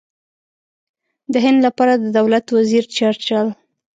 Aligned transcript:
د 1.33 1.35
هند 1.45 1.59
لپاره 1.67 1.93
د 1.97 2.05
دولت 2.17 2.45
وزیر 2.57 2.83
چرچل. 2.95 3.47